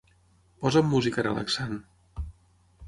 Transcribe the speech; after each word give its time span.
Posa'm 0.63 0.89
música 0.93 1.27
relaxant. 1.29 1.79